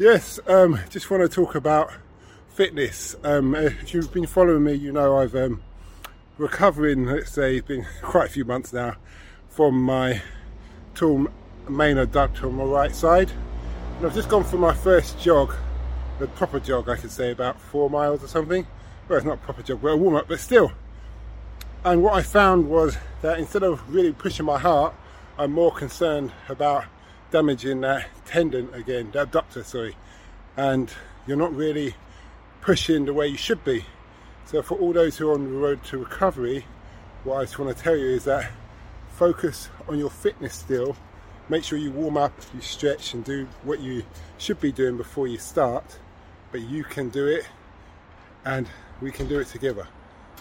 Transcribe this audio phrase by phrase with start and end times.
[0.00, 1.90] Yes, um, just want to talk about
[2.50, 3.16] fitness.
[3.24, 5.60] Um, if you've been following me, you know I've um,
[6.36, 7.06] recovering.
[7.06, 8.94] Let's say been quite a few months now
[9.48, 10.22] from my
[10.94, 11.26] torn
[11.68, 13.32] main adductor on my right side,
[13.96, 15.52] and I've just gone for my first jog,
[16.20, 18.68] the proper jog, I could say, about four miles or something.
[19.08, 20.70] Well, it's not a proper jog, but a warm up, but still.
[21.84, 24.94] And what I found was that instead of really pushing my heart,
[25.36, 26.84] I'm more concerned about
[27.30, 29.96] damaging that tendon again, the abductor, sorry,
[30.56, 30.92] and
[31.26, 31.94] you're not really
[32.60, 33.84] pushing the way you should be.
[34.46, 36.64] So for all those who are on the road to recovery,
[37.24, 38.50] what I just want to tell you is that
[39.10, 40.96] focus on your fitness still.
[41.48, 44.04] Make sure you warm up, you stretch and do what you
[44.38, 45.98] should be doing before you start,
[46.52, 47.46] but you can do it
[48.44, 48.66] and
[49.00, 49.86] we can do it together.